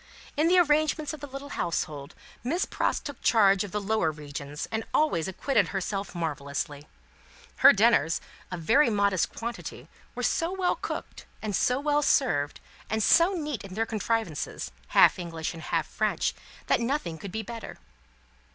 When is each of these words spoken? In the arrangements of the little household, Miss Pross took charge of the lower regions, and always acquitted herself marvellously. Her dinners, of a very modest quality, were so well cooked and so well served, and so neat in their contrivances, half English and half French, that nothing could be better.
In 0.35 0.47
the 0.47 0.57
arrangements 0.57 1.13
of 1.13 1.19
the 1.19 1.27
little 1.27 1.49
household, 1.49 2.15
Miss 2.43 2.65
Pross 2.65 2.99
took 2.99 3.21
charge 3.21 3.63
of 3.63 3.69
the 3.71 3.79
lower 3.79 4.09
regions, 4.11 4.67
and 4.71 4.83
always 4.95 5.27
acquitted 5.27 5.67
herself 5.67 6.15
marvellously. 6.15 6.87
Her 7.57 7.71
dinners, 7.71 8.19
of 8.49 8.61
a 8.61 8.63
very 8.63 8.89
modest 8.89 9.29
quality, 9.31 9.89
were 10.15 10.23
so 10.23 10.51
well 10.53 10.73
cooked 10.73 11.27
and 11.43 11.55
so 11.55 11.79
well 11.79 12.01
served, 12.01 12.59
and 12.89 13.03
so 13.03 13.33
neat 13.35 13.63
in 13.63 13.75
their 13.75 13.85
contrivances, 13.85 14.71
half 14.87 15.19
English 15.19 15.53
and 15.53 15.61
half 15.61 15.85
French, 15.85 16.33
that 16.65 16.81
nothing 16.81 17.19
could 17.19 17.31
be 17.31 17.43
better. 17.43 17.77